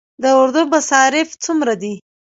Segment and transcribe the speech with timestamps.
[0.21, 1.93] د اردو مصارف څومره دي؟